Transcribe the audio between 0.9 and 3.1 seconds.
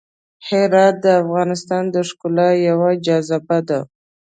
د افغانستان د ښکلا یوه